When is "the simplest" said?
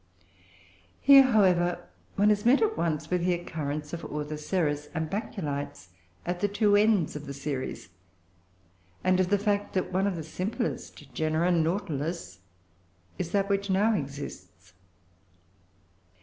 10.15-11.13